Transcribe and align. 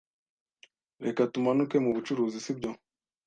Reka 1.05 1.21
tumanuke 1.33 1.75
mu 1.83 1.89
bucuruzi, 1.95 2.37
si 2.45 2.51
byo? 2.57 2.71